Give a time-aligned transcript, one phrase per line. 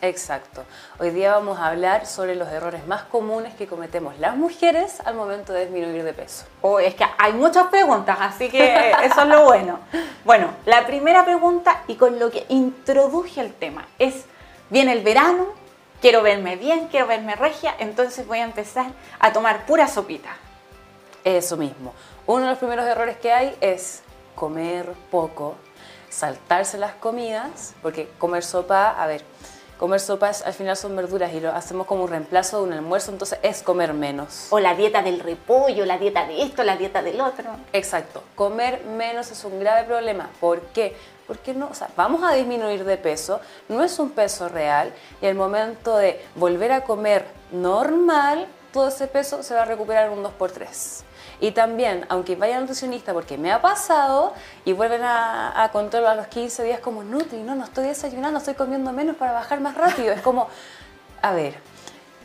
[0.00, 0.64] Exacto.
[1.00, 5.14] Hoy día vamos a hablar sobre los errores más comunes que cometemos las mujeres al
[5.14, 6.44] momento de disminuir de peso.
[6.60, 9.80] Oh, es que hay muchas preguntas, así que eso es lo bueno.
[10.24, 14.26] Bueno, la primera pregunta y con lo que introduje el tema es,
[14.70, 15.48] viene el verano,
[16.00, 18.86] quiero verme bien, quiero verme regia, entonces voy a empezar
[19.18, 20.30] a tomar pura sopita.
[21.24, 21.92] Eso mismo.
[22.26, 24.02] Uno de los primeros errores que hay es
[24.36, 25.56] comer poco,
[26.08, 29.24] saltarse las comidas, porque comer sopa, a ver,
[29.78, 33.12] comer sopas al final son verduras y lo hacemos como un reemplazo de un almuerzo,
[33.12, 34.48] entonces es comer menos.
[34.50, 37.50] O la dieta del repollo, la dieta de esto, la dieta del otro.
[37.72, 40.28] Exacto, comer menos es un grave problema.
[40.40, 40.96] ¿Por qué?
[41.26, 45.26] Porque no, o sea, vamos a disminuir de peso, no es un peso real y
[45.26, 50.22] al momento de volver a comer normal, todo ese peso se va a recuperar un
[50.22, 51.02] 2x3.
[51.40, 56.06] Y también, aunque vaya al nutricionista, porque me ha pasado, y vuelven a, a control
[56.06, 59.60] a los 15 días como, Nutri, no, no estoy desayunando, estoy comiendo menos para bajar
[59.60, 60.12] más rápido.
[60.12, 60.48] Es como,
[61.22, 61.54] a ver,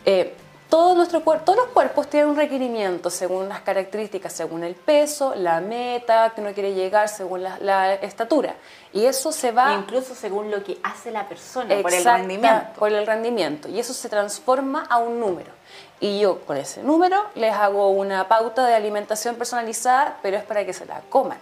[0.05, 0.35] eh,
[0.73, 5.61] todo nuestro todos los cuerpos tienen un requerimiento según las características, según el peso, la
[5.61, 8.55] meta que uno quiere llegar, según la, la estatura.
[8.91, 9.75] Y eso se va...
[9.75, 12.79] Incluso según lo que hace la persona, por el rendimiento.
[12.79, 13.69] Por el rendimiento.
[13.69, 15.51] Y eso se transforma a un número.
[15.99, 20.65] Y yo con ese número les hago una pauta de alimentación personalizada, pero es para
[20.65, 21.37] que se la coman.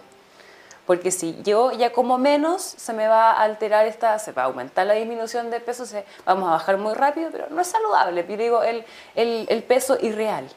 [0.86, 4.44] Porque si yo ya como menos, se me va a alterar esta, se va a
[4.46, 8.26] aumentar la disminución de peso, se, vamos a bajar muy rápido, pero no es saludable,
[8.28, 10.48] yo digo el, el, el peso irreal.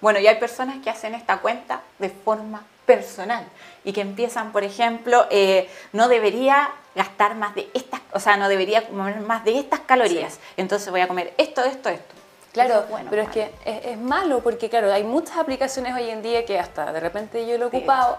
[0.00, 3.44] Bueno, y hay personas que hacen esta cuenta de forma personal
[3.84, 8.48] y que empiezan, por ejemplo, eh, no debería gastar más de estas, o sea, no
[8.48, 10.40] debería comer más de estas calorías, sí.
[10.56, 12.14] entonces voy a comer esto, esto, esto.
[12.52, 16.08] Claro, es bueno, pero es que es, es, malo porque, claro, hay muchas aplicaciones hoy
[16.08, 18.16] en día que hasta de repente yo lo he ocupado,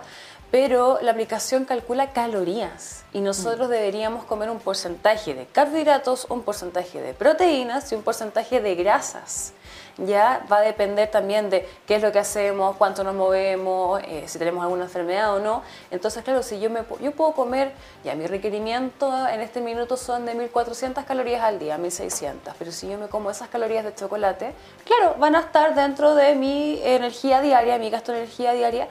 [0.52, 3.72] pero la aplicación calcula calorías y nosotros mm.
[3.72, 9.53] deberíamos comer un porcentaje de carbohidratos, un porcentaje de proteínas y un porcentaje de grasas.
[9.98, 14.25] Ya va a depender también de qué es lo que hacemos, cuánto nos movemos, eh,
[14.28, 15.63] si tenemos alguna enfermedad o no.
[15.90, 17.72] Entonces, claro, si yo, me, yo puedo comer,
[18.03, 22.88] ya mi requerimiento en este minuto son de 1400 calorías al día, 1600, pero si
[22.88, 24.53] yo me como esas calorías de chocolate,
[24.85, 28.88] claro, van a estar dentro de mi energía diaria, mi gasto de energía diaria,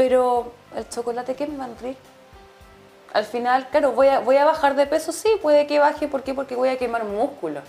[0.00, 1.94] pero el chocolate, ¿qué me va a nutrir?
[3.12, 6.22] Al final, claro, voy a, voy a bajar de peso, sí, puede que baje, ¿por
[6.22, 6.32] qué?
[6.32, 7.60] Porque voy a quemar músculo.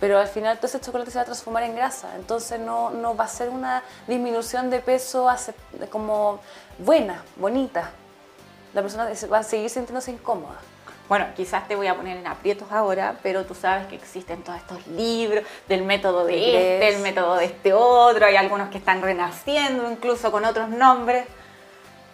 [0.00, 3.14] Pero al final todo ese chocolate se va a transformar en grasa, entonces no, no
[3.14, 5.28] va a ser una disminución de peso
[5.90, 6.40] como
[6.78, 7.90] buena, bonita.
[8.72, 10.56] La persona va a seguir sintiéndose incómoda.
[11.10, 14.58] Bueno, quizás te voy a poner en aprietos ahora, pero tú sabes que existen todos
[14.60, 19.02] estos libros del método de este, el método de este otro, hay algunos que están
[19.02, 21.26] renaciendo incluso con otros nombres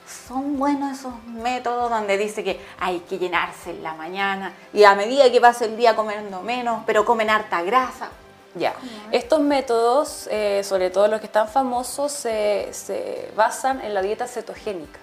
[0.07, 4.95] son buenos esos métodos donde dice que hay que llenarse en la mañana y a
[4.95, 8.11] medida que pasa el día comiendo menos, pero comen harta grasa.
[8.55, 8.75] Ya,
[9.12, 14.27] estos métodos, eh, sobre todo los que están famosos, se, se basan en la dieta
[14.27, 14.99] cetogénica.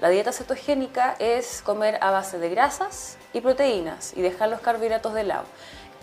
[0.00, 5.12] La dieta cetogénica es comer a base de grasas y proteínas y dejar los carbohidratos
[5.12, 5.44] de lado.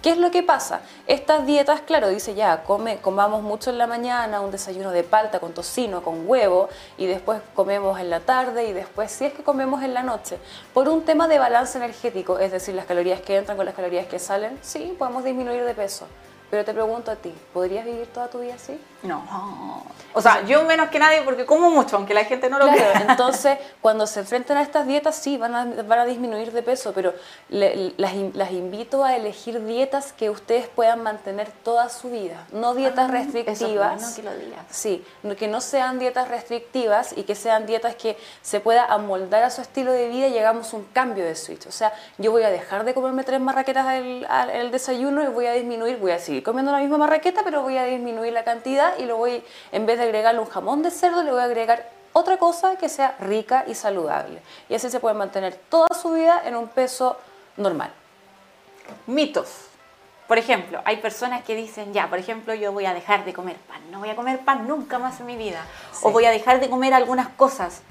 [0.04, 0.82] ¿Qué es lo que pasa?
[1.08, 5.40] Estas dietas, claro, dice ya, come, comamos mucho en la mañana, un desayuno de palta
[5.40, 9.44] con tocino, con huevo, y después comemos en la tarde y después si es que
[9.44, 10.40] comemos en la noche.
[10.74, 14.06] Por un tema de balance energético, es decir, las calorías que entran con las calorías
[14.08, 16.06] que salen, sí, podemos disminuir de peso.
[16.54, 18.80] Pero te pregunto a ti, ¿podrías vivir toda tu vida así?
[19.02, 19.84] No.
[20.14, 22.92] O sea, yo menos que nadie porque como mucho, aunque la gente no lo claro,
[22.92, 23.06] crea.
[23.10, 26.94] Entonces, cuando se enfrentan a estas dietas, sí, van a, van a disminuir de peso,
[26.94, 27.16] pero
[27.50, 32.46] le, las, las, invito a elegir dietas que ustedes puedan mantener toda su vida.
[32.52, 33.60] No dietas ah, restrictivas.
[33.60, 34.66] Eso es bueno que lo digas.
[34.70, 35.04] Sí,
[35.40, 39.62] que no sean dietas restrictivas y que sean dietas que se pueda amoldar a su
[39.62, 41.66] estilo de vida y hagamos un cambio de switch.
[41.66, 45.28] O sea, yo voy a dejar de comerme tres marraquetas al, al, al desayuno y
[45.30, 48.44] voy a disminuir, voy a seguir comiendo la misma marraqueta, pero voy a disminuir la
[48.44, 51.46] cantidad y lo voy, en vez de agregarle un jamón de cerdo, le voy a
[51.46, 54.42] agregar otra cosa que sea rica y saludable.
[54.70, 57.18] Y así se puede mantener toda su vida en un peso
[57.58, 57.92] normal.
[59.08, 59.68] Mitos.
[60.28, 63.58] Por ejemplo, hay personas que dicen, ya, por ejemplo, yo voy a dejar de comer
[63.58, 66.00] pan, no voy a comer pan nunca más en mi vida, sí.
[66.04, 67.82] o voy a dejar de comer algunas cosas.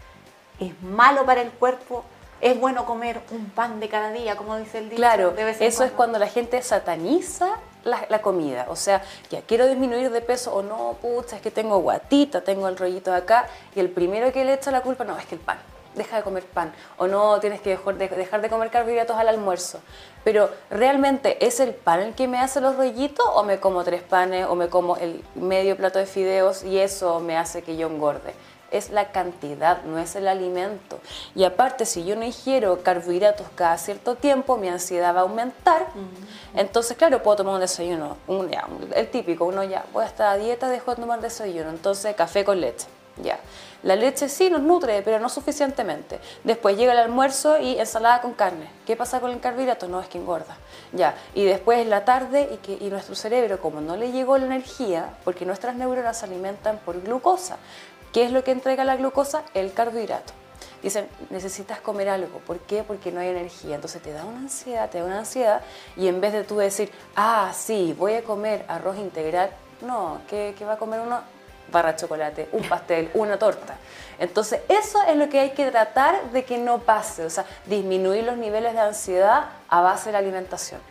[0.59, 2.05] ¿Es malo para el cuerpo?
[2.41, 4.97] ¿Es bueno comer un pan de cada día, como dice el dicho?
[4.97, 8.67] Claro, eso es cuando la gente sataniza la, comida.
[8.69, 12.69] O sea, ya quiero disminuir de peso o no, pucha, es que tengo guatita, tengo
[12.69, 13.47] el rollito de acá.
[13.75, 15.59] Y el primero que le echa la culpa, no, es que el pan.
[15.95, 16.73] Deja de comer pan.
[16.97, 19.81] O no, tienes que dejar de comer carbohidratos al almuerzo.
[20.25, 23.27] Pero realmente, ¿es el pan el que me hace los rollitos?
[23.35, 24.47] ¿O me como tres panes?
[24.49, 28.35] ¿O me como el medio plato de fideos y eso me hace que yo engorde?
[28.73, 31.01] Es la cantidad, no es el alimento.
[31.35, 35.87] Y aparte, si yo no ingiero carbohidratos cada cierto tiempo, mi ansiedad va a aumentar.
[36.55, 38.51] Entonces, claro, puedo tomar un desayuno, un,
[38.95, 42.45] el típico, uno ya, voy a estar a dieta, dejo de tomar desayuno, entonces café
[42.45, 42.87] con leche.
[43.23, 43.39] Ya.
[43.83, 46.21] La leche sí nos nutre, pero no suficientemente.
[46.45, 48.71] Después llega el almuerzo y ensalada con carne.
[48.87, 49.89] ¿Qué pasa con el carbohidrato?
[49.89, 50.57] No, es que engorda.
[50.93, 51.15] Ya.
[51.35, 54.47] Y después es la tarde y, que, y nuestro cerebro, como no le llegó la
[54.47, 57.59] energía, porque nuestras neuronas se alimentan por glucosa.
[58.13, 59.43] ¿Qué es lo que entrega la glucosa?
[59.55, 60.35] El carbohidrato.
[60.83, 62.41] Dicen, necesitas comer algo.
[62.41, 62.83] ¿Por qué?
[62.83, 63.77] Porque no hay energía.
[63.77, 65.63] Entonces te da una ansiedad, te da una ansiedad.
[65.97, 69.51] Y en vez de tú decir, ah, sí, voy a comer arroz integral,
[69.81, 71.21] no, ¿qué, va a comer uno?
[71.71, 73.77] barra de chocolate, un pastel, una torta.
[74.19, 78.25] Entonces, eso es lo que hay que tratar de que no pase, o sea, disminuir
[78.25, 80.83] los niveles de ansiedad a base de la alimentación.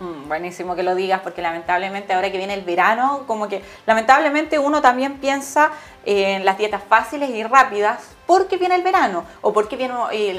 [0.00, 4.58] Mm, buenísimo que lo digas, porque lamentablemente ahora que viene el verano, como que lamentablemente
[4.58, 5.72] uno también piensa
[6.06, 9.94] en las dietas fáciles y rápidas porque viene el verano o porque viene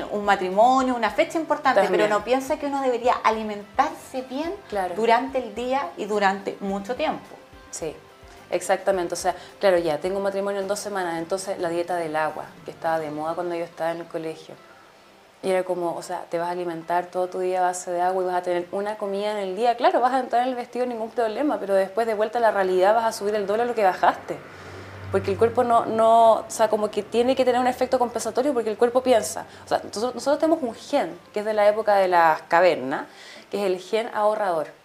[0.10, 4.52] un matrimonio, una fecha importante, pero no piensa que uno debería alimentarse bien
[4.96, 7.36] durante el día y durante mucho tiempo.
[7.70, 7.96] Sí,
[8.50, 12.18] Exactamente, o sea, claro, ya tengo un matrimonio en dos semanas, entonces la dieta del
[12.18, 14.56] agua, que estaba de moda cuando yo estaba en el colegio.
[15.44, 18.02] Y era como, o sea, te vas a alimentar todo tu día a base de
[18.02, 19.76] agua y vas a tener una comida en el día.
[19.76, 22.52] Claro, vas a entrar en el vestido ningún problema, pero después de vuelta a la
[22.52, 24.38] realidad vas a subir el a lo que bajaste.
[25.12, 28.54] Porque el cuerpo no, no, o sea, como que tiene que tener un efecto compensatorio
[28.54, 29.46] porque el cuerpo piensa.
[29.66, 33.08] O sea, nosotros, nosotros tenemos un gen que es de la época de las cavernas,
[33.50, 34.81] que es el gen ahorrador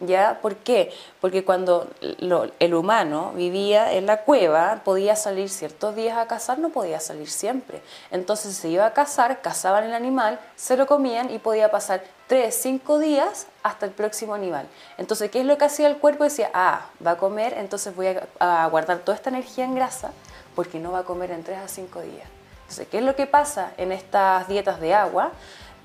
[0.00, 0.38] ¿Ya?
[0.40, 0.92] ¿Por qué?
[1.20, 6.68] Porque cuando el humano vivía en la cueva, podía salir ciertos días a cazar, no
[6.68, 7.82] podía salir siempre.
[8.12, 12.54] Entonces se iba a cazar, cazaban el animal, se lo comían y podía pasar 3,
[12.54, 14.68] 5 días hasta el próximo animal.
[14.98, 16.24] Entonces, ¿qué es lo que hacía el cuerpo?
[16.24, 18.06] Decía, ah, va a comer, entonces voy
[18.38, 20.12] a, guardar toda esta energía en grasa
[20.54, 22.28] porque no va a comer en 3 a 5 días.
[22.62, 25.32] Entonces, ¿qué es lo que pasa en estas dietas de agua?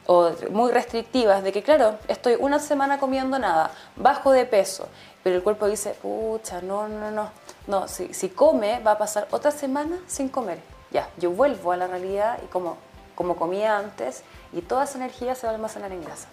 [0.05, 4.87] O muy restrictivas de que, claro, estoy una semana comiendo nada, bajo de peso,
[5.23, 7.29] pero el cuerpo dice, pucha, no, no, no,
[7.67, 10.59] no, si, si come va a pasar otra semana sin comer.
[10.91, 12.77] Ya, yo vuelvo a la realidad y como,
[13.15, 16.27] como comía antes y toda esa energía se va a almacenar en grasa.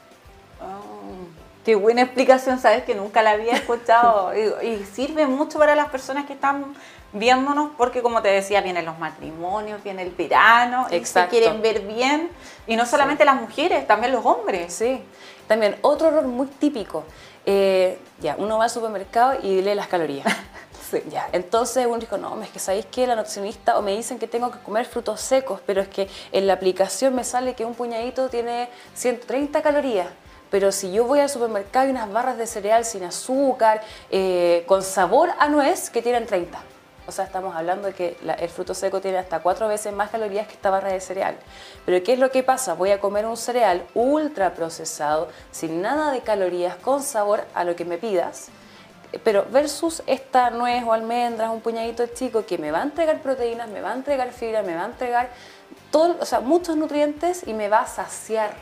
[0.60, 4.32] Oh, qué buena explicación, sabes que nunca la había escuchado
[4.62, 6.74] y, y sirve mucho para las personas que están
[7.12, 11.82] viéndonos porque como te decía, vienen los matrimonios, viene el verano, y se quieren ver
[11.82, 12.28] bien.
[12.66, 14.72] Y no solamente las mujeres, también los hombres.
[14.74, 15.00] Sí,
[15.46, 17.04] también otro error muy típico.
[17.46, 20.26] Eh, ya, uno va al supermercado y lee las calorías.
[20.90, 21.00] sí.
[21.08, 24.26] ya, entonces uno dijo, no, es que sabéis que la nutricionista o me dicen que
[24.26, 27.74] tengo que comer frutos secos, pero es que en la aplicación me sale que un
[27.74, 30.08] puñadito tiene 130 calorías.
[30.50, 34.82] Pero si yo voy al supermercado y unas barras de cereal sin azúcar, eh, con
[34.82, 36.60] sabor a nuez, que tienen 30.
[37.06, 40.46] O sea, estamos hablando de que el fruto seco tiene hasta cuatro veces más calorías
[40.46, 41.36] que esta barra de cereal.
[41.84, 42.74] Pero ¿qué es lo que pasa?
[42.74, 47.74] Voy a comer un cereal ultra procesado, sin nada de calorías, con sabor a lo
[47.74, 48.48] que me pidas.
[49.24, 53.68] Pero versus esta nuez o almendras, un puñadito chico que me va a entregar proteínas,
[53.68, 55.30] me va a entregar fibra, me va a entregar
[55.90, 58.52] todo, o sea, muchos nutrientes y me va a saciar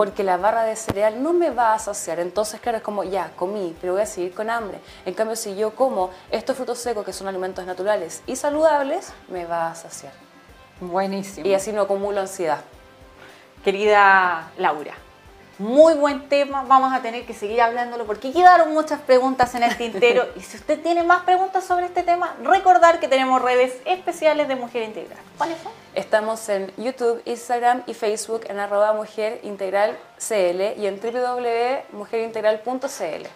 [0.00, 2.20] porque la barra de cereal no me va a saciar.
[2.20, 4.78] Entonces, claro, es como, ya, comí, pero voy a seguir con hambre.
[5.04, 9.44] En cambio, si yo como estos frutos secos, que son alimentos naturales y saludables, me
[9.44, 10.14] va a saciar.
[10.80, 11.46] Buenísimo.
[11.46, 12.62] Y así no acumulo ansiedad.
[13.62, 14.94] Querida Laura,
[15.60, 19.76] muy buen tema, vamos a tener que seguir hablándolo porque quedaron muchas preguntas en el
[19.76, 24.48] tintero y si usted tiene más preguntas sobre este tema, recordar que tenemos redes especiales
[24.48, 25.18] de Mujer Integral.
[25.36, 25.72] ¿Cuáles son?
[25.94, 33.28] Estamos en YouTube, Instagram y Facebook en arroba Mujer Integral CL y en www.mujerintegral.cl.